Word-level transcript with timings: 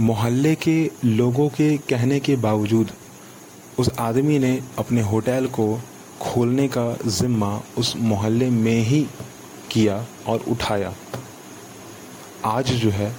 मोहल्ले 0.00 0.54
के 0.54 0.90
लोगों 1.04 1.48
के 1.48 1.76
कहने 1.78 2.20
के 2.20 2.36
बावजूद 2.36 2.90
उस 3.78 3.90
आदमी 3.98 4.38
ने 4.38 4.62
अपने 4.78 5.00
होटल 5.00 5.46
को 5.46 5.80
खोलने 6.20 6.68
का 6.68 6.96
ज़िम्मा 7.06 7.62
उस 7.78 7.96
मोहल्ले 7.96 8.50
में 8.50 8.80
ही 8.80 9.06
किया 9.70 10.06
और 10.26 10.44
उठाया। 10.48 10.94
आज 12.44 12.72
जो 12.72 12.90
है, 12.90 13.16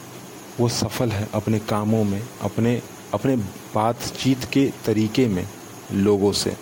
वो 0.60 0.70
सफल 0.70 1.12
है 1.12 1.28
अपने 1.34 1.60
कामों 1.60 2.04
में, 2.04 2.22
अपने 2.42 2.82
अपने 3.14 3.36
बातचीत 3.76 4.44
के 4.44 4.72
तरीके 4.86 5.28
में 5.28 5.48
लोगों 5.94 6.32
से। 6.32 6.56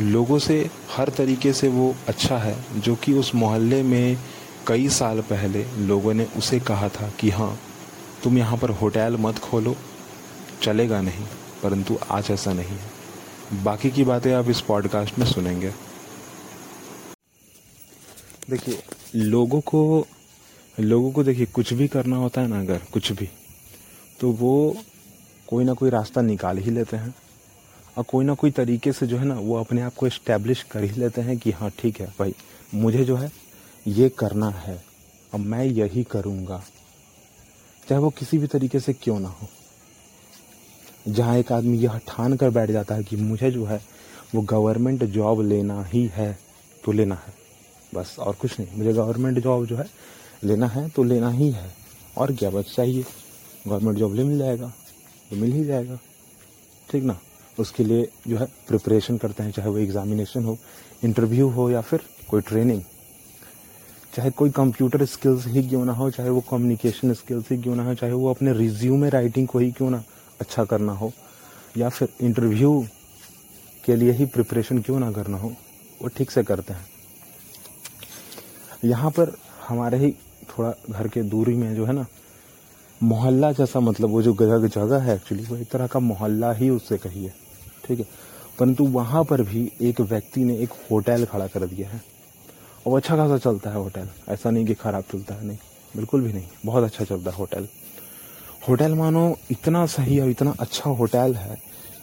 लोगों 0.00 0.38
से 0.38 0.70
हर 0.96 1.08
तरीके 1.08 1.52
से 1.52 1.68
वो 1.68 1.94
अच्छा 2.08 2.38
है, 2.38 2.56
जो 2.76 2.94
कि 2.94 3.12
उस 3.12 3.34
मोहल्ले 3.34 3.82
में 3.82 4.18
कई 4.66 4.88
साल 4.88 5.20
पहले 5.20 5.66
लोगों 5.78 6.14
ने 6.14 6.26
उसे 6.36 6.60
कहा 6.60 6.88
था 6.88 7.10
कि 7.20 7.30
हाँ 7.30 7.58
तुम 8.22 8.38
यहाँ 8.38 8.58
पर 8.58 8.70
होटल 8.70 9.16
मत 9.16 9.38
खोलो। 9.38 9.76
चलेगा 10.62 11.00
नहीं, 11.00 11.24
परंतु 11.62 11.98
आज 12.10 12.30
ऐसा 12.30 12.52
नहीं 12.52 12.78
है। 12.78 13.64
बाकी 13.64 13.90
की 13.90 14.04
बातें 14.04 14.32
आप 14.34 14.48
इस 14.48 14.60
पॉडकास्ट 14.60 15.18
में 15.18 15.26
सुनेंगे। 15.26 15.72
देखिए, 18.50 18.82
लोगों 19.14 19.60
को 19.60 20.06
लोगों 20.80 21.10
को 21.12 21.24
देखिए, 21.24 21.46
कुछ 21.46 21.72
भी 21.72 21.88
करना 21.88 22.16
होता 22.16 22.40
है 22.40 22.48
ना 22.48 22.60
अगर, 22.60 22.78
कुछ 22.92 23.12
भी 23.12 23.28
तो 24.20 24.30
वो 24.30 24.76
कोई 25.48 25.64
ना 25.64 25.72
कोई 25.72 25.90
रास्ता 25.90 26.20
निकाल 26.20 26.58
ही 26.58 26.70
लेते 26.70 26.96
हैं। 26.96 27.14
और 27.96 28.04
कोई 28.04 28.24
ना 28.24 28.34
कोई 28.34 28.50
तरीके 28.50 28.92
से 28.92 29.06
जो 29.06 29.18
है 29.18 29.24
ना, 29.24 29.34
वो 29.34 29.60
अपने 29.60 29.82
आप 29.82 29.94
को 29.94 30.06
इस्टेब्लिश 30.06 30.62
कर 30.62 30.84
ही 30.84 31.00
लेते 31.00 31.20
हैं 31.20 31.38
कि 31.38 31.50
हाँ 31.50 31.70
ठीक 31.78 32.00
है, 32.00 32.06
भाई, 32.18 32.34
मुझे 32.74 33.04
जो 33.04 33.16
है, 33.16 33.30
ये 33.86 34.08
करना 34.08 34.50
है 34.50 34.82
अब 35.34 35.40
मैं 35.40 35.64
यही 35.64 36.04
करूँगा। 36.04 36.62
चाहे 37.88 38.00
वो 38.00 38.10
किसी 38.10 38.38
भी 38.38 38.46
तरीके 38.46 38.80
से 38.80 38.92
क्यों 38.92 39.20
ना 39.20 39.28
हो। 39.28 39.48
जहाँ 41.08 41.36
एक 41.36 41.52
आदमी 41.52 41.78
यह 41.78 41.98
ठान 42.08 42.36
कर 42.36 42.50
बैठ 42.50 42.70
जाता 42.70 42.94
है 42.94 43.04
कि 43.04 43.16
मुझे 43.16 43.50
जो 43.50 43.64
है, 43.64 43.80
वो 44.34 44.42
गवर्नमेंट 44.42 45.04
जॉब 45.04 45.40
लेना 45.42 45.82
ही 45.84 46.04
है 46.06 46.38
तो 46.84 46.92
लेना 46.92 47.14
है। 47.14 47.34
बस, 47.94 48.16
और 48.18 48.34
कुछ 48.34 48.60
नहीं। 48.60 48.78
मुझे 48.78 48.92
गवर्नमेंट 48.92 49.38
जॉब 49.38 49.66
जो 49.66 49.76
है, 49.76 49.86
लेना 50.44 50.66
है 50.66 50.88
तो 50.88 51.02
लेना 51.02 51.30
ही 51.30 51.50
है। 51.50 51.74
और 52.16 52.32
क्या, 52.32 52.50
बस 52.50 52.74
चाहिए। 52.76 53.04
गवर्नमेंट 53.68 53.98
जॉब 53.98 54.14
ले 54.14 54.24
मिल 54.24 54.38
जाएगा 54.38 54.72
तो 55.30 55.36
मिल 55.36 55.52
ही 55.52 55.64
जाएगा। 55.64 55.98
ठीक 56.90 57.04
ना? 57.04 57.18
उसके 57.58 57.84
लिए 57.84 58.08
जो 58.28 58.36
है 58.38 58.46
प्रिपरेशन 58.68 59.16
करते 59.16 59.42
हैं, 59.42 59.50
चाहे 59.52 59.68
वो 59.68 59.78
एग्जामिनेशन 59.78 60.44
हो 60.44 60.58
इंटरव्यू 61.04 61.48
हो, 61.48 61.70
या 61.70 61.80
फिर 61.80 62.00
कोई 62.30 62.40
ट्रेनिंग 62.40 62.82
चाहे 64.16 64.30
कोई 64.30 64.50
कंप्यूटर 64.50 65.04
स्किल्स 65.04 65.46
ही 65.46 65.62
क्यों 65.68 65.84
ना 65.84 65.92
हो, 65.92 66.10
चाहे 66.10 66.28
वो 66.30 66.40
कम्युनिकेशन 66.40 67.12
स्किल्स 67.14 67.50
ही 67.50 67.56
क्यों 67.62 67.74
ना 67.76 67.84
हो, 67.84 67.94
चाहे 67.94 68.12
वो 68.12 68.30
अपने 68.30 68.52
रिज्यूमे 68.52 69.10
राइटिंग 69.10 69.48
को 69.48 69.58
ही 69.58 69.70
क्यों 69.72 69.90
ना 69.90 70.02
अच्छा 70.40 70.64
करना 70.64 70.92
हो, 70.92 71.12
या 71.76 71.88
फिर 71.88 72.08
इंटरव्यू 72.20 72.86
के 73.84 73.96
लिए 73.96 74.12
ही 74.12 74.26
प्रिपरेशन 74.26 74.80
क्यों 74.82 75.00
ना 75.00 75.12
करना 75.12 75.38
हो, 75.38 75.52
वो 76.02 76.08
ठीक 76.08 76.30
से 76.30 76.42
करते 76.42 76.72
हैं। 76.72 76.86
यहाँ 78.84 79.10
पर 79.10 79.36
हमारे 79.68 79.98
ही 79.98 80.10
थोड़ा 80.50 80.72
घर 80.90 81.08
के 81.08 81.22
दूरी 81.22 81.54
में 81.54 81.74
जो 81.74 81.86
है 81.86 81.92
ना, 81.92 82.06
मोहल्ला 83.02 83.52
जैसा 83.52 83.80
मतलब 83.80 84.10
वो 84.10 84.22
जो 84.22 84.32
जगह 84.32 84.68
जगह 84.68 85.02
है 85.02 85.14
एक्चुअली 85.16 85.44
वो 85.44 85.56
एक 85.56 85.68
तरह 85.68 85.86
का 85.86 86.00
मोहल्ला 86.00 86.52
ही 86.52 86.70
उससे 86.70 86.98
कहिए 86.98 87.32
ठीक 87.86 87.98
है? 87.98 88.06
परंतु 88.58 88.84
वहाँ 88.84 89.24
पर 89.24 89.42
भी 89.42 89.70
एक 89.82 90.00
व्यक्ति 90.00 90.44
ने 90.44 90.56
एक 90.58 90.72
होटल 90.90 91.24
खड़ा 91.24 91.46
कर 91.46 91.66
दिया 91.66 91.88
है। 91.88 92.15
और 92.86 92.96
अच्छा 92.96 93.16
खासा 93.16 93.38
चलता 93.38 93.70
है 93.70 93.76
होटल। 93.76 94.08
ऐसा 94.28 94.50
नहीं 94.50 94.64
कि 94.66 94.74
ख़राब 94.74 95.04
चलता 95.12 95.34
है, 95.34 95.46
नहीं। 95.46 95.58
बिल्कुल 95.96 96.22
भी 96.22 96.32
नहीं। 96.32 96.46
बहुत 96.66 96.84
अच्छा 96.84 97.04
चलता 97.04 97.30
है 97.30 97.36
होटल। 97.36 97.68
होटल 98.68 98.94
मानो 98.94 99.36
इतना 99.50 99.84
सही 99.86 100.18
और 100.20 100.28
इतना 100.28 100.54
अच्छा 100.60 100.90
होटल 100.90 101.34
है 101.34 101.56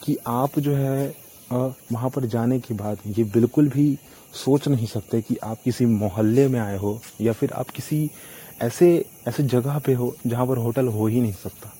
कि 0.03 0.17
आप 0.27 0.59
जो 0.59 0.75
है 0.75 1.13
वहाँ 1.51 2.09
पर 2.09 2.25
जाने 2.25 2.59
के 2.59 2.73
बाद 2.73 2.97
ये 3.07 3.23
बिल्कुल 3.23 3.67
भी 3.69 3.97
सोच 4.33 4.67
नहीं 4.67 4.85
सकते 4.87 5.21
कि 5.21 5.37
आप 5.43 5.57
किसी 5.63 5.85
मोहल्ले 5.85 6.47
में 6.47 6.59
आए 6.59 6.77
हो 6.77 6.99
या 7.21 7.33
फिर 7.33 7.51
आप 7.51 7.69
किसी 7.69 8.09
ऐसे 8.61 9.05
ऐसे 9.27 9.43
जगह 9.43 9.79
पे 9.79 9.93
हो 9.93 10.15
जहाँ 10.27 10.47
पर 10.47 10.57
होटल 10.57 10.87
हो 10.87 11.07
ही 11.07 11.21
नहीं 11.21 11.33
सकता। 11.33 11.73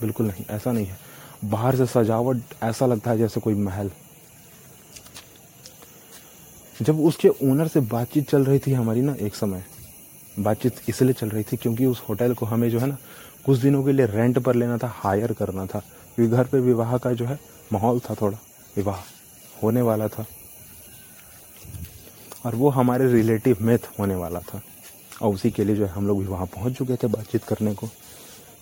बिल्कुल 0.00 0.26
नहीं। 0.26 0.44
ऐसा 0.50 0.72
नहीं 0.72 0.86
है। 0.86 0.98
बाहर 1.44 1.76
से 1.76 1.86
सजावट 1.86 2.40
ऐसा 2.62 2.86
लगता 2.86 3.10
है 3.10 3.18
जैसे 3.18 3.40
कोई 3.40 3.54
महल। 3.54 3.90
जब 6.82 7.00
उसके 7.00 7.28
ओनर 7.28 7.68
से 7.68 7.80
बातचीत 7.80 8.30
चल 8.30 8.44
रही 8.44 8.58
थी 8.58 8.72
हमारी 8.72 9.00
ना 9.00 9.14
एक 9.20 9.34
समय, 9.34 9.64
बातचीत 10.38 10.80
इसलिए 10.88 11.12
चल 11.12 11.28
रही 11.28 11.42
थी 11.42 11.56
क्योंकि 11.56 11.86
उस 11.86 12.02
होटल 12.08 12.34
को 12.34 12.46
हमें 12.46 12.68
जो 12.70 12.78
है 12.78 12.86
ना, 12.86 12.96
कुछ 13.44 13.58
दिनों 13.58 13.82
के 13.84 13.92
लिए 13.92 14.06
रेंट 14.06 14.38
पर 14.38 14.54
लेना 14.54 14.78
था 14.78 14.88
हायर 14.94 15.32
करना 15.32 15.66
था, 15.66 15.78
क्योंकि 16.16 16.36
घर 16.36 16.44
पे 16.44 16.60
विवाह 16.60 16.96
का 16.98 17.12
जो 17.12 17.24
है 17.24 17.38
माहौल 17.72 18.00
था 18.00 18.14
थोड़ा, 18.14 18.38
विवाह 18.76 19.00
होने 19.62 19.82
वाला 19.82 20.08
था। 20.08 20.26
और 22.46 22.54
वो 22.54 22.68
हमारे 22.68 23.12
रिलेटिव 23.12 23.56
में 23.60 23.78
होने 23.98 24.14
वाला 24.14 24.40
था। 24.40 24.62
और 25.22 25.34
उसी 25.34 25.50
के 25.50 25.64
लिए 25.64 25.76
जो 25.76 25.86
है 25.86 25.90
हम 25.90 26.06
लोग 26.06 26.20
भी 26.20 26.26
वहाँ 26.26 26.46
पहुँच 26.46 26.72
चुके 26.72 26.96
थे 26.96 27.06
बातचीत 27.06 27.44
करने 27.44 27.74
को। 27.74 27.88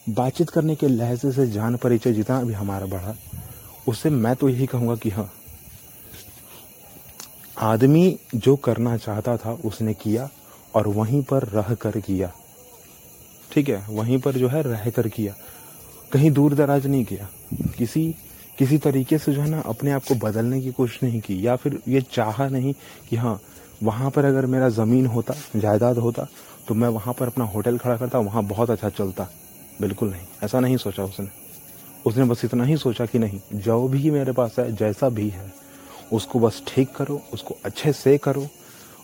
बातचीत 0.08 0.50
करने 0.50 0.74
के 0.76 0.88
लहजे 0.88 1.32
से 1.32 1.46
जान 1.46 1.76
परिचय 1.76 2.12
जितना 2.12 2.42
भी 2.42 2.52
हमारा 2.52 2.86
बढ़ा, 2.86 3.14
उससे 3.88 4.10
मैं 4.10 4.34
तो 4.36 4.48
यही 4.48 4.66
कहूँगा 4.66 4.96
कि 4.96 5.10
हाँ 5.10 5.32
आदमी 7.56 8.18
जो 8.34 8.56
करना 8.56 8.96
चाहता 8.96 9.36
था 9.36 9.52
उसने 9.64 9.94
किया 9.94 10.28
और 10.74 10.88
वहीं 10.88 11.22
पर 11.22 11.42
रह 11.42 11.74
कर 11.74 12.00
किया। 12.00 12.32
ठीक 13.52 13.68
है, 13.68 13.86
वहीं 13.90 14.18
पर 14.18 14.32
जो 14.32 14.48
है 14.48 14.62
रह 14.62 14.90
कर 14.90 15.08
किया। 15.08 15.34
कहीं 16.12 16.30
दूर 16.30 16.54
दराज 16.54 16.86
नहीं 16.86 17.04
किया। 17.04 17.28
किसी 17.78 18.14
किसी 18.58 18.78
तरीके 18.78 19.18
से 19.18 19.32
जो 19.32 19.40
है 19.40 19.50
ना 19.50 19.60
अपने 19.60 19.90
आप 19.90 20.04
को 20.04 20.14
बदलने 20.14 20.60
की 20.60 20.72
कोशिश 20.72 21.02
नहीं 21.02 21.20
की 21.20 21.46
या 21.46 21.56
फिर 21.56 21.78
ये 21.88 22.00
चाहा 22.12 22.48
नहीं 22.48 22.74
कि 23.10 23.16
हाँ 23.16 23.40
वहाँ 23.82 24.10
पर 24.10 24.24
अगर 24.24 24.46
मेरा 24.46 24.68
ज़मीन 24.68 25.06
होता, 25.06 25.34
जायदाद 25.56 25.98
होता 25.98 26.26
तो 26.68 26.74
मैं 26.74 26.88
वहाँ 26.88 27.14
पर 27.14 27.26
अपना 27.26 27.44
होटल 27.44 27.78
खड़ा 27.78 27.96
करता, 27.96 28.18
वहाँ 28.18 28.44
बहुत 28.44 28.70
अच्छा 28.70 28.88
चलता। 28.88 29.28
बिल्कुल 29.80 30.10
नहीं, 30.10 30.26
ऐसा 30.44 30.60
नहीं 30.60 30.76
सोचा 30.76 31.04
उसने। 31.04 31.28
उसने 32.06 32.24
बस 32.24 32.44
इतना 32.44 32.64
ही 32.64 32.76
सोचा 32.76 33.06
कि 33.06 33.18
नहीं, 33.18 33.40
जो 33.54 33.88
भी 33.88 34.10
मेरे 34.10 34.32
पास 34.32 34.58
है, 34.58 34.72
जैसा 34.76 35.08
भी 35.08 35.28
है 35.28 35.52
उसको 36.12 36.40
बस 36.40 36.62
ठीक 36.68 36.94
करो, 36.94 37.22
उसको 37.32 37.56
अच्छे 37.64 37.92
से 37.92 38.18
करो 38.18 38.46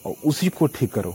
और 0.06 0.14
उसी 0.24 0.48
को 0.48 0.66
ठीक 0.66 0.92
करो। 0.92 1.14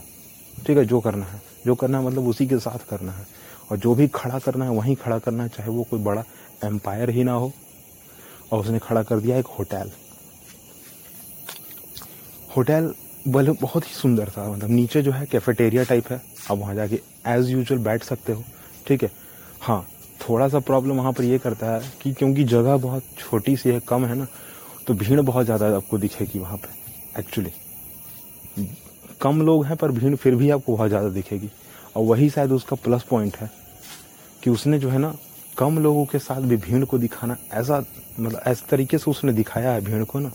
ठीक 0.66 0.78
है, 0.78 0.84
जो 0.84 1.00
करना 1.00 1.26
है। 1.26 1.42
जो 1.66 1.74
करना 1.74 1.98
है 1.98 2.04
मतलब 2.06 2.28
उसी 2.28 2.46
के 2.46 2.58
साथ 2.58 2.88
करना 2.88 3.12
है। 3.12 3.26
और 3.70 3.76
जो 3.76 3.94
भी 3.94 4.08
खड़ा 4.08 4.38
करना 4.38 4.64
है, 4.64 4.70
वहीं 4.70 4.96
खड़ा 4.96 5.18
करना 5.18 5.42
है, 5.42 5.48
चाहे 5.48 5.70
वो 5.70 5.82
कोई 5.82 6.00
बड़ा 6.00 6.24
एम्पायर 6.64 7.10
ही 7.10 7.24
ना 7.24 7.32
हो। 7.32 7.52
और 8.52 8.60
उसने 8.60 8.78
खड़ा 8.78 9.02
कर 9.02 9.20
दिया 9.20 9.36
एक 9.36 9.46
होटल 9.46 9.90
होटल 12.56 12.94
बल 13.28 13.50
बहुत 13.62 13.84
ही 13.84 13.94
सुंदर 13.94 14.28
था 14.28 14.52
मतलब 14.52 14.70
नीचे 14.70 15.02
जो 15.02 15.12
है 15.12 15.26
कैफेटेरिया 15.26 15.84
टाइप 15.84 16.08
है। 16.08 16.20
आप 16.50 16.58
वहाँ 16.58 16.74
जाके 16.74 17.00
एज 17.26 17.50
यूजल 17.50 17.78
बैठ 17.78 18.02
सकते 18.02 18.32
हो। 18.32 18.44
ठीक 18.86 19.02
है? 19.02 19.10
हाँ 19.60 19.86
थोड़ा 20.20 20.48
सा 20.48 20.58
प्रॉब्लम 20.58 20.96
वहाँ 20.96 21.12
पर 21.12 21.24
ये 21.24 21.38
करता 21.38 21.70
है 21.70 21.92
कि 22.02 22.12
क्योंकि 22.12 22.44
जगह 22.44 22.76
बहुत 22.76 23.02
छोटी 23.18 23.56
सी 23.56 23.68
है, 23.68 23.80
कम 23.80 24.04
है 24.06 24.14
ना 24.14 24.26
तो 24.86 24.94
भीड़ 24.94 25.20
बहुत 25.20 25.44
ज़्यादा 25.44 25.66
आपको 25.76 25.98
दिखेगी 25.98 26.38
वहाँ 26.38 26.56
पर 26.56 27.18
एक्चुअली 27.18 27.50
कम 29.20 29.40
लोग 29.42 29.64
हैं, 29.64 29.76
पर 29.76 29.90
भीड़ 29.90 30.14
फिर 30.16 30.34
भी 30.34 30.50
आपको 30.50 30.76
बहुत 30.76 30.88
ज़्यादा 30.88 31.08
दिखेगी। 31.08 31.48
और 31.96 32.04
वही 32.04 32.28
शायद 32.30 32.52
उसका 32.52 32.76
प्लस 32.76 33.02
पॉइंट 33.02 33.36
है, 33.36 33.50
कि 34.42 34.50
उसने 34.50 34.78
जो 34.78 34.88
है 34.88 34.98
ना, 34.98 35.14
कम 35.58 35.78
लोगों 35.78 36.04
के 36.04 36.18
साथ 36.18 36.40
भी 36.42 36.56
भीड़ 36.56 36.84
को 36.84 36.98
दिखाना, 36.98 37.36
ऐसा 37.52 37.78
मतलब 38.20 38.40
ऐसे 38.46 38.66
तरीके 38.70 38.98
से 38.98 39.10
उसने 39.10 39.32
दिखाया 39.32 39.72
है 39.72 39.80
भीड़ 39.80 40.02
को 40.04 40.18
ना, 40.18 40.30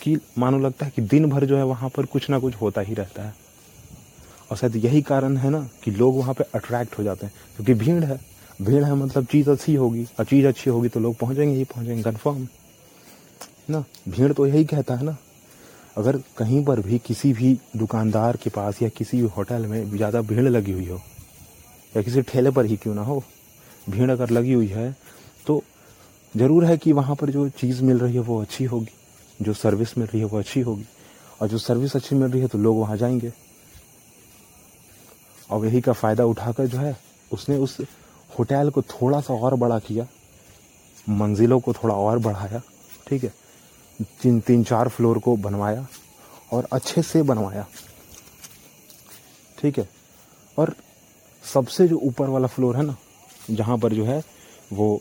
कि 0.00 0.18
मानो 0.38 0.58
लगता 0.58 0.86
है 0.86 0.92
कि 0.96 1.02
दिन 1.02 1.28
भर 1.30 1.44
जो 1.44 1.56
है 1.56 1.64
वहाँ 1.64 1.90
पर 1.90 2.06
कुछ 2.06 2.28
ना 2.30 2.38
कुछ 2.38 2.54
होता 2.54 2.80
ही 2.80 2.94
रहता 2.94 3.22
है। 3.22 3.34
और 4.50 4.56
शायद 4.56 4.76
यही 4.76 5.02
कारण 5.02 5.36
है 5.36 5.50
ना, 5.50 5.66
कि 5.84 5.90
लोग 5.90 6.18
वहाँ 6.18 6.34
पे 6.34 6.44
अट्रैक्ट 6.54 6.98
हो 6.98 7.04
जाते 7.04 7.26
हैं। 7.26 7.34
क्योंकि 7.56 7.74
भीड़ 7.74 8.04
है 8.04 8.18
भीड़ 8.58 8.84
है 8.84 8.94
मतलब 8.94 9.26
चीज़ 9.26 9.50
अच्छी 9.50 9.74
होगी, 9.74 10.06
और 10.18 10.24
चीज़ 10.24 10.46
अच्छी 10.46 10.70
होगी 10.70 10.88
तो 10.88 11.00
लोग 11.00 11.16
पहुँचेंगे 11.18 11.56
ही 11.56 11.64
पहुँचेंगे 11.66 12.02
कन्फर्म 12.02 12.46
ना? 13.68 13.84
भीड़ 14.08 14.32
तो 14.32 14.46
यही 14.46 14.64
कहता 14.64 14.94
है 14.94 15.04
ना। 15.04 15.16
अगर 15.96 16.16
कहीं 16.38 16.64
पर 16.64 16.80
भी 16.80 16.98
किसी 16.98 17.32
भी 17.32 17.58
दुकानदार 17.76 18.36
के 18.36 18.50
पास 18.50 18.80
या 18.82 18.88
किसी 18.88 19.16
भी 19.16 19.28
होटल 19.28 19.66
में 19.66 19.90
ज़्यादा 19.90 20.20
भीड़ 20.22 20.40
लगी 20.40 20.72
हुई 20.72 20.86
हो, 20.86 21.00
या 21.92 22.02
किसी 22.02 22.22
ठेले 22.22 22.50
पर 22.50 22.66
ही 22.66 22.76
क्यों 22.76 22.94
ना 22.94 23.02
हो, 23.02 23.22
भीड़ 23.86 24.10
अगर 24.10 24.30
लगी 24.30 24.52
हुई 24.52 24.66
है 24.68 24.90
तो 25.46 25.62
ज़रूर 26.34 26.64
है 26.64 26.76
कि 26.78 26.92
वहाँ 26.92 27.16
पर 27.16 27.30
जो 27.30 27.48
चीज़ 27.50 27.82
मिल 27.82 27.98
रही 27.98 28.14
है 28.14 28.20
वो 28.20 28.40
अच्छी 28.40 28.64
होगी, 28.64 28.92
जो 29.38 29.52
सर्विस 29.54 29.96
मिल 29.98 30.06
रही 30.06 30.20
है 30.20 30.26
वो 30.26 30.38
अच्छी 30.38 30.60
होगी, 30.60 30.86
और 31.40 31.48
जो 31.48 31.58
सर्विस 31.58 31.96
अच्छी 31.96 32.16
मिल 32.16 32.30
रही 32.30 32.40
है 32.42 32.48
तो 32.48 32.58
लोग 32.58 32.78
वहाँ 32.78 32.96
जाएँगे। 32.96 33.32
और 35.50 35.66
यही 35.66 35.80
का 35.80 35.92
फ़ायदा 35.92 36.24
उठाकर 36.24 36.66
जो 36.66 36.78
है, 36.78 36.96
उसने 37.30 37.56
उस 37.58 37.76
होटल 38.30 38.70
को 38.70 38.82
थोड़ा 38.84 39.20
सा 39.20 39.34
और 39.36 39.54
बड़ा 39.56 39.78
किया, 39.78 40.06
मंजिलों 41.06 41.60
को 41.60 41.72
थोड़ा 41.74 41.94
और 41.94 42.18
बढ़ाया, 42.18 42.60
ठीक 43.08 43.24
है? 43.24 43.32
तीन 44.02 44.40
तीन, 44.40 44.64
चार 44.64 44.88
फ्लोर 44.88 45.18
को 45.18 45.36
बनवाया 45.36 45.86
और 46.52 46.68
अच्छे 46.72 47.02
से 47.02 47.22
बनवाया। 47.22 47.66
ठीक 49.58 49.78
है? 49.78 49.88
और 50.58 50.74
सबसे 51.54 51.88
जो 51.88 51.96
ऊपर 51.96 52.28
वाला 52.28 52.46
फ्लोर 52.46 52.76
है 52.76 52.82
ना, 52.82 52.96
जहाँ 53.50 53.78
पर 53.78 53.92
जो 53.92 54.04
है 54.04 54.22
वो 54.72 55.00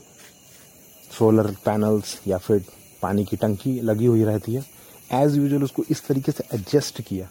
सोलर 1.19 1.55
पैनल्स 1.65 2.21
या 2.27 2.37
फिर 2.37 2.65
पानी 3.01 3.25
की 3.25 3.37
टंकी 3.37 3.79
लगी 3.81 4.05
हुई 4.05 4.23
रहती 4.23 4.53
है 4.53 4.65
एज़ 5.11 5.37
यूजल 5.37 5.63
उसको 5.63 5.83
इस 5.89 6.07
तरीके 6.07 6.31
से 6.31 6.43
एडजस्ट 6.53 7.01
किया 7.01 7.29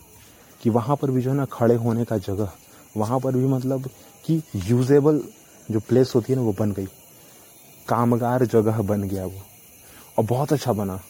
कि 0.62 0.70
वहाँ 0.70 0.96
पर 0.96 1.10
भी 1.10 1.22
जो 1.22 1.30
है 1.30 1.36
ना 1.36 1.44
खड़े 1.44 1.74
होने 1.74 2.04
का 2.04 2.18
जगह, 2.18 2.52
वहाँ 2.96 3.20
पर 3.20 3.32
भी 3.32 3.46
मतलब 3.46 3.90
कि 4.24 4.42
यूजेबल 4.56 5.22
जो 5.70 5.80
प्लेस 5.80 6.12
होती 6.14 6.32
है 6.32 6.38
ना 6.38 6.44
वो 6.44 6.52
बन 6.52 6.72
गई। 6.72 6.86
कामगार 7.88 8.46
जगह 8.46 8.82
बन 8.82 9.02
गया 9.02 9.26
वो। 9.26 9.40
और 10.18 10.24
बहुत 10.24 10.52
अच्छा 10.52 10.72
बना। 10.72 11.00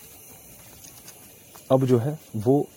अब 1.73 1.85
जो 1.87 1.99
है, 1.99 2.19
वो 2.37 2.69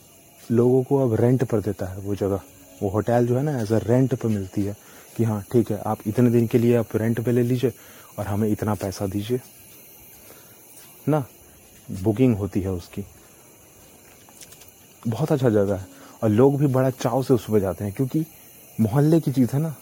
लोगों 0.52 0.84
को 0.84 0.98
अब 0.98 1.14
रेंट 1.14 1.44
पर 1.44 1.60
देता 1.60 1.86
है 1.86 1.98
वो 1.98 2.16
जगह। 2.16 2.40
वो 2.84 2.90
होटल 2.90 3.28
जो 3.28 3.38
है 3.38 3.44
ना 3.44 3.62
एज 3.62 3.74
अ 3.74 3.78
रेंट 3.78 4.16
पर 4.16 4.30
मिलती 4.30 4.64
है 4.64 4.76
कि 5.18 5.24
हाँ 5.24 5.44
ठीक 5.52 5.72
है, 5.72 5.78
आप 5.78 5.98
इतने 6.08 6.30
दिन 6.30 6.48
के 6.48 6.58
लिए 6.58 6.76
आप 6.76 6.96
रेंट 6.96 7.22
पे 7.22 7.32
ले 7.32 7.44
लीजिए 7.44 7.74
और 8.20 8.28
हमें 8.28 8.50
इतना 8.50 8.74
पैसा 8.74 9.08
दीजिए। 9.08 9.40
ना 11.10 11.26
बुकिंग 11.92 12.38
होती 12.38 12.62
है 12.62 12.72
उसकी। 12.72 13.06
बहुत 15.08 15.32
अच्छा 15.32 15.50
जगह 15.50 15.76
है। 15.76 15.88
और 16.24 16.30
लोग 16.30 16.60
भी 16.60 16.68
बड़ा 16.68 16.90
चाव 16.90 17.24
से 17.24 17.34
उस 17.34 17.46
पर 17.52 17.60
जाते 17.60 17.84
हैं, 17.84 17.94
क्योंकि 17.94 18.26
मोहल्ले 18.82 19.20
की 19.20 19.32
चीज़ 19.32 19.50
है 19.54 19.60
ना, 19.60 19.76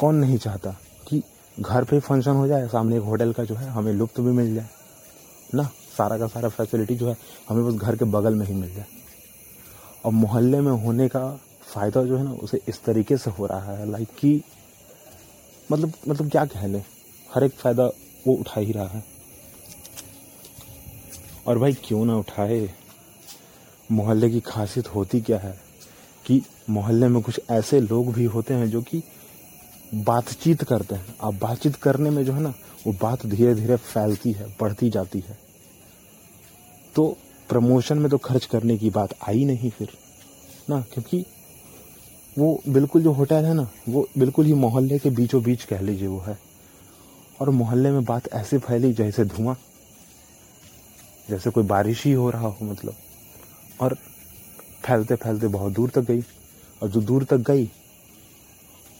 कौन 0.00 0.14
नहीं 0.14 0.38
चाहता 0.38 0.76
कि 1.08 1.22
घर 1.60 1.84
पे 1.84 2.00
फ़ंक्शन 2.00 2.30
हो 2.30 2.46
जाए, 2.46 2.68
सामने 2.68 2.96
एक 2.96 3.02
होटल 3.02 3.32
का 3.32 3.44
जो 3.44 3.54
है, 3.54 3.70
हमें 3.70 3.92
लुप्त 3.92 4.20
भी 4.20 4.32
मिल 4.32 4.54
जाए। 4.54 4.68
ना 5.54 5.70
सारा 5.96 6.18
का 6.18 6.26
सारा 6.26 6.48
फैसिलिटी 6.48 6.94
जो 6.96 7.08
है, 7.08 7.16
हमें 7.48 7.64
बस 7.66 7.74
घर 7.74 7.96
के 7.96 8.04
बगल 8.04 8.34
में 8.34 8.46
ही 8.46 8.54
मिल 8.54 8.74
जाए। 8.74 8.86
और 10.04 10.12
मोहल्ले 10.12 10.60
में 10.60 10.72
होने 10.72 11.08
का 11.08 11.28
फ़ायदा 11.64 12.02
जो 12.04 12.16
है 12.16 12.24
ना, 12.24 12.32
उसे 12.32 12.60
इस 12.68 12.82
तरीके 12.84 13.16
से 13.16 13.30
हो 13.30 13.46
रहा 13.46 13.76
है 13.76 13.90
लाइक 13.90 14.08
कि 14.18 14.42
मतलब 15.72 15.92
मतलब 16.08 16.30
क्या 16.30 16.44
कह 16.44 16.66
लें, 16.66 16.84
हर 17.34 17.44
एक 17.44 17.52
फ़ायदा 17.52 17.86
वो 18.26 18.34
उठा 18.34 18.60
ही 18.60 18.72
रहा 18.72 18.86
है। 18.86 19.04
और 21.46 21.58
भाई 21.58 21.72
क्यों 21.84 22.04
ना 22.04 22.16
उठाए? 22.16 22.68
मोहल्ले 23.90 24.30
की 24.30 24.40
खासियत 24.40 24.88
होती 24.88 25.20
क्या 25.20 25.38
है 25.38 25.54
कि 26.24 26.40
मोहल्ले 26.70 27.08
में 27.08 27.22
कुछ 27.22 27.40
ऐसे 27.50 27.80
लोग 27.80 28.12
भी 28.12 28.24
होते 28.24 28.54
हैं 28.54 28.70
जो 28.70 28.82
कि 28.82 29.02
बातचीत 29.94 30.62
करते 30.64 30.94
हैं। 30.94 31.14
अब 31.20 31.38
बातचीत 31.38 31.76
करने 31.76 32.10
में 32.10 32.24
जो 32.24 32.32
है 32.32 32.40
ना, 32.40 32.54
वो 32.86 32.92
बात 32.92 33.26
धीरे 33.26 33.54
धीरे 33.54 33.76
फैलती 33.76 34.32
है, 34.32 34.46
बढ़ती 34.60 34.90
जाती 34.90 35.20
है। 35.20 35.51
तो 36.94 37.06
प्रमोशन 37.48 37.98
में 37.98 38.10
तो 38.10 38.18
खर्च 38.18 38.44
करने 38.44 38.76
की 38.78 38.90
बात 38.90 39.14
आई 39.28 39.44
नहीं 39.44 39.70
फिर, 39.70 39.88
ना? 40.70 40.80
क्योंकि 40.92 41.24
वो 42.36 42.60
बिल्कुल 42.68 43.02
जो 43.02 43.12
होटल 43.12 43.44
है 43.44 43.54
ना, 43.54 43.68
वो 43.88 44.06
बिल्कुल 44.18 44.46
ही 44.46 44.54
मोहल्ले 44.54 44.98
के 44.98 45.10
बीचों 45.10 45.42
बीच 45.42 45.64
कह 45.64 45.80
लीजिए 45.80 46.08
वो 46.08 46.18
है। 46.20 46.38
और 47.40 47.50
मोहल्ले 47.50 47.90
में 47.90 48.04
बात 48.04 48.28
ऐसे 48.32 48.58
फैली 48.58 48.92
जैसे 48.92 49.24
धुआँ, 49.24 49.56
जैसे 51.28 51.50
कोई 51.50 51.64
बारिश 51.64 52.04
ही 52.04 52.12
हो 52.12 52.30
रहा 52.30 52.48
हो 52.48 52.64
मतलब। 52.64 52.94
और 53.80 53.96
फैलते 54.84 55.14
फैलते 55.16 55.48
बहुत 55.48 55.72
दूर 55.72 55.90
तक 55.90 56.02
गई, 56.02 56.22
और 56.82 56.88
जो 56.88 57.00
दूर 57.00 57.24
तक 57.24 57.38
गई 57.46 57.70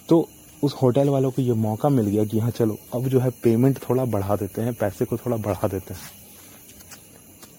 तो 0.09 0.29
उस 0.63 0.75
होटल 0.75 1.09
वालों 1.09 1.31
को 1.31 1.43
ये 1.43 1.53
मौका 1.53 1.89
मिल 1.89 2.07
गया 2.07 2.25
कि 2.25 2.39
हाँ 2.39 2.51
चलो, 2.51 2.79
अब 2.95 3.07
जो 3.09 3.21
है 3.21 3.31
पेमेंट 3.43 3.79
थोड़ा 3.89 4.05
बढ़ा 4.07 4.37
देते 4.37 4.63
हैं, 4.63 4.75
पैसे 4.75 5.05
को 5.05 5.17
थोड़ा 5.17 5.37
बढ़ा 5.39 5.69
देते 5.69 5.95
हैं। 5.95 6.22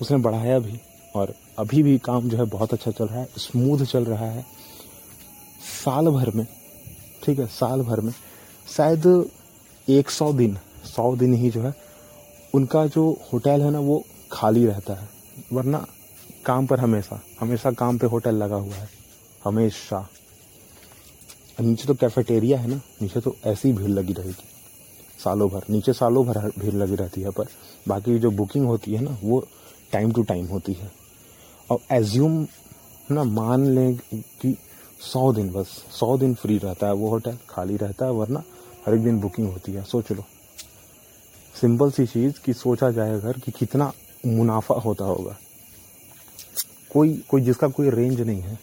उसने 0.03 0.17
बढ़ाया 0.19 0.59
भी 0.59 0.79
और 1.15 1.33
अभी 1.59 1.83
भी 1.83 1.97
काम 1.99 2.29
जो 2.29 2.37
है 2.37 2.45
बहुत 2.47 2.73
अच्छा 2.73 2.91
चल 2.91 3.05
रहा 3.05 3.19
है 3.19 3.27
स्मूथ 3.37 3.85
चल 3.85 4.05
रहा 4.05 4.25
है। 4.27 4.45
साल 5.63 6.07
भर 6.09 6.31
में, 6.35 6.45
ठीक 7.23 7.39
है, 7.39 7.45
साल 7.47 7.81
भर 7.81 7.99
में, 8.01 8.13
शायद 8.67 9.05
एक 9.87 10.09
सौ 10.09 10.31
दिन 10.33 10.57
सौ 10.85 11.15
दिन 11.15 11.33
ही 11.33 11.49
जो 11.49 11.61
है, 11.61 11.73
उनका 12.53 12.85
जो 12.87 13.09
होटल 13.33 13.61
है 13.61 13.71
ना, 13.71 13.79
वो 13.79 14.03
खाली 14.31 14.65
रहता 14.65 14.93
है। 14.93 15.09
वरना 15.53 15.85
काम 16.45 16.65
पर 16.67 16.79
हमेशा 16.79 17.19
हमेशा 17.39 17.71
काम 17.73 17.97
पे 17.97 18.07
होटल 18.07 18.35
लगा 18.35 18.55
हुआ 18.55 18.75
है, 18.75 18.89
हमेशा। 19.41 20.07
नीचे 21.61 21.87
तो 21.87 21.93
कैफेटेरिया 21.95 22.59
है 22.59 22.67
ना, 22.67 22.81
नीचे 23.01 23.19
तो 23.19 23.35
ऐसी 23.45 23.71
भीड़ 23.73 23.89
लगी 23.89 24.13
रहेगी 24.13 24.51
सालों 25.19 25.49
भर, 25.49 25.63
नीचे 25.69 25.93
सालों 25.93 26.25
भर 26.25 26.39
भीड़ 26.59 26.73
लगी 26.73 26.95
रहती 26.95 27.21
है, 27.21 27.29
पर 27.29 27.45
बाकी 27.87 28.17
जो 28.19 28.31
बुकिंग 28.31 28.65
होती 28.65 28.93
है 28.93 29.01
ना, 29.01 29.17
वो 29.23 29.45
टाइम 29.93 30.11
टू 30.11 30.23
टाइम 30.23 30.47
होती 30.47 30.73
है। 30.73 30.91
और 31.71 31.79
एज्यूम 31.91 32.47
ना 33.11 33.23
मान 33.23 33.65
लें 33.65 33.95
कि 34.13 34.57
सौ 35.13 35.33
दिन 35.33 35.51
बस, 35.51 35.67
सौ 35.91 36.17
दिन 36.17 36.33
फ्री 36.33 36.57
रहता 36.57 36.87
है 36.87 36.93
वो 36.93 37.09
होटल 37.09 37.37
खाली 37.49 37.77
रहता 37.77 38.05
है 38.05 38.11
वरना 38.11 38.43
हर 38.87 38.93
एक 38.93 39.03
दिन 39.03 39.19
बुकिंग 39.19 39.51
होती 39.51 39.71
है। 39.71 39.83
सोच 39.83 40.11
लो। 40.11 40.23
सिंपल 41.61 41.91
सी 41.91 42.05
चीज़ 42.05 42.39
कि 42.45 42.53
सोचा 42.53 42.91
जाए 42.91 43.13
अगर 43.13 43.33
कि 43.33 43.51
कितना 43.51 43.91
मुनाफा 44.25 44.75
होता 44.75 45.05
होगा। 45.05 45.37
कोई 46.89 47.23
कोई 47.29 47.41
जिसका 47.41 47.67
कोई 47.67 47.89
रेंज 47.89 48.21
नहीं 48.21 48.41
है। 48.41 48.59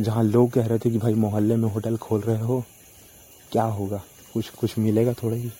जहाँ 0.00 0.22
लोग 0.24 0.50
कह 0.50 0.66
रहे 0.66 0.78
थे 0.78 0.90
कि 0.90 0.98
भाई 0.98 1.14
मोहल्ले 1.14 1.56
में 1.56 1.68
होटल 1.68 1.96
खोल 1.96 2.20
रहे 2.20 2.40
हो, 2.40 2.64
क्या 3.52 3.64
होगा? 3.64 4.02
कुछ 4.34 4.48
कुछ 4.50 4.78
मिलेगा 4.78 5.12
थोड़ा 5.12 5.36
ही। 5.36 5.50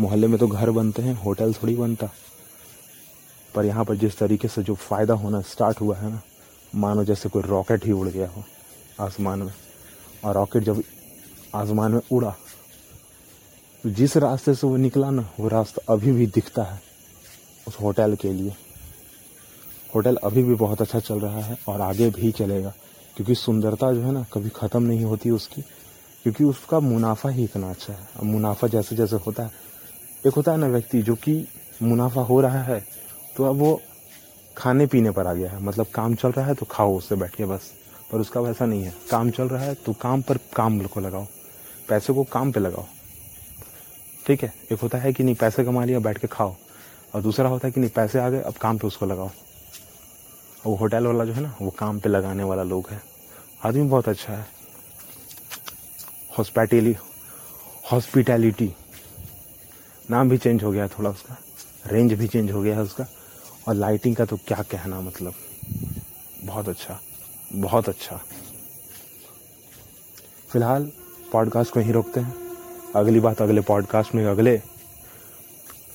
मोहल्ले 0.00 0.26
में 0.26 0.38
तो 0.38 0.48
घर 0.48 0.70
बनते 0.70 1.02
हैं 1.02 1.14
होटल 1.14 1.54
थोड़ी 1.54 1.76
बनता। 1.76 2.10
पर 3.54 3.64
यहाँ 3.64 3.84
पर 3.84 3.96
जिस 3.96 4.18
तरीके 4.18 4.48
से 4.48 4.62
जो 4.62 4.74
फ़ायदा 4.76 5.14
होना 5.14 5.40
स्टार्ट 5.42 5.80
हुआ 5.80 5.96
है 5.96 6.10
ना, 6.10 6.20
मानो 6.72 7.04
जैसे 7.04 7.28
कोई 7.28 7.42
रॉकेट 7.42 7.84
ही 7.86 7.92
उड़ 7.92 8.08
गया 8.08 8.28
हो 8.28 8.44
आसमान 9.00 9.42
में। 9.42 9.52
और 10.24 10.34
रॉकेट 10.34 10.62
जब 10.62 10.82
आसमान 11.54 11.92
में 11.92 12.00
उड़ा 12.12 12.34
तो 13.84 13.90
जिस 13.90 14.16
रास्ते 14.16 14.54
से 14.54 14.66
वो 14.66 14.76
निकला 14.76 15.10
ना, 15.10 15.28
वो 15.40 15.48
रास्ता 15.48 15.92
अभी 15.92 16.12
भी 16.12 16.26
दिखता 16.26 16.62
है 16.62 16.80
उस 17.66 17.76
होटल 17.80 18.14
के 18.16 18.32
लिए। 18.32 18.52
होटल 19.90 20.16
अभी 20.24 20.42
भी 20.42 20.54
बहुत 20.54 20.80
अच्छा 20.82 21.00
चल 21.00 21.20
रहा 21.20 21.40
है 21.40 21.56
और 21.68 21.80
आगे 21.80 22.08
भी 22.10 22.30
चलेगा, 22.32 22.72
क्योंकि 23.16 23.34
सुंदरता 23.34 23.92
जो 23.92 24.00
है 24.00 24.12
ना 24.12 24.24
कभी 24.32 24.48
ख़त्म 24.50 24.82
नहीं 24.82 25.04
होती 25.04 25.30
उसकी, 25.30 25.62
क्योंकि 26.24 26.44
उसका 26.44 26.80
मुनाफा 26.80 27.28
ही 27.28 27.44
इतना 27.44 27.70
अच्छा 27.70 27.92
है। 27.92 28.24
मुनाफा 28.24 28.68
जैसे 28.68 28.96
जैसे 28.96 29.16
होता 29.16 29.42
है, 29.42 29.50
एक 30.24 30.34
होता 30.34 30.52
है 30.52 30.58
ना 30.58 30.66
व्यक्ति 30.68 31.02
जो 31.02 31.14
कि 31.16 31.46
मुनाफा 31.82 32.20
हो 32.22 32.40
रहा 32.40 32.62
है 32.62 32.78
तो 33.36 33.44
अब 33.44 33.56
वो 33.56 33.82
खाने 34.56 34.86
पीने 34.86 35.10
पर 35.10 35.26
आ 35.26 35.32
गया 35.32 35.50
है। 35.50 35.62
मतलब 35.62 35.86
काम 35.86 36.14
चल 36.14 36.32
रहा 36.32 36.46
है 36.46 36.54
तो 36.54 36.66
खाओ, 36.66 36.96
उससे 36.96 37.14
बैठ 37.14 37.34
के 37.34 37.44
बस। 37.44 37.72
पर 38.12 38.18
उसका 38.18 38.40
वैसा 38.40 38.66
नहीं 38.66 38.84
है। 38.84 38.94
काम 39.10 39.30
चल 39.30 39.48
रहा 39.48 39.62
है 39.62 39.74
तो 39.74 39.92
काम 39.92 40.22
पर 40.22 40.38
काम 40.56 40.80
को 40.80 41.00
लगाओ। 41.00 41.26
पैसे 41.88 42.12
को 42.12 42.24
काम 42.24 42.52
पे 42.52 42.60
लगाओ। 42.60 42.86
ठीक 44.26 44.42
है? 44.42 44.54
एक 44.72 44.80
होता 44.80 44.98
है 44.98 45.12
कि 45.12 45.22
नहीं, 45.24 45.34
पैसे 45.34 45.64
कमा 45.64 45.84
लिया, 45.84 45.98
बैठ 45.98 46.18
के 46.18 46.26
खाओ। 46.26 46.54
और 47.14 47.22
दूसरा 47.22 47.48
होता 47.48 47.68
है 47.68 47.72
कि 47.72 47.80
नहीं, 47.80 47.90
पैसे 47.90 48.18
आ 48.18 48.28
गए, 48.28 48.40
अब 48.40 48.54
काम 48.54 48.78
पे 48.78 48.86
उसको 48.86 49.06
लगाओ। 49.06 49.30
वो 50.66 50.74
होटल 50.74 51.06
वाला 51.06 51.24
जो 51.24 51.32
है 51.32 51.40
ना, 51.40 51.56
वो 51.62 51.70
काम 51.70 52.00
पे 52.00 52.08
लगाने 52.08 52.44
वाला 52.44 52.62
लोग 52.62 52.88
है। 52.90 53.02
आदमी 53.64 53.82
बहुत 53.82 54.08
अच्छा 54.08 54.32
है। 54.32 54.46
हॉस्पिटली 56.38 56.96
हॉस्पिटैलिटी 57.92 58.74
नाम 60.10 60.28
भी 60.28 60.38
चेंज 60.38 60.64
हो 60.64 60.70
गया 60.70 60.88
थोड़ा 60.88 61.10
उसका। 61.10 61.36
रेंज 61.86 62.12
भी 62.12 62.28
चेंज 62.28 62.50
हो 62.50 62.62
गया 62.62 62.74
है 62.74 62.82
उसका। 62.82 63.06
और 63.68 63.74
लाइटिंग 63.74 64.16
का 64.16 64.24
तो 64.24 64.36
क्या 64.36 64.62
कहना 64.70 65.00
मतलब? 65.00 65.34
बहुत 66.44 66.68
अच्छा 66.68 66.98
बहुत 67.52 67.88
अच्छा। 67.88 68.16
फ़िलहाल 70.52 70.90
पॉडकास्ट 71.32 71.72
को 71.72 71.80
यहीं 71.80 71.92
रोकते 71.92 72.20
हैं। 72.20 72.34
अगली 72.96 73.20
बात, 73.20 73.42
अगले 73.42 73.60
पॉडकास्ट 73.60 74.14
में 74.14 74.24
अगले 74.26 74.56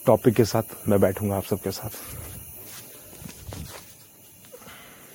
टॉपिक 0.05 0.35
के 0.35 0.45
साथ 0.45 0.63
मैं 0.87 0.99
बैठूँगा 1.01 1.37
आप 1.37 1.43
सबके 1.43 1.71
साथ। 1.71 1.89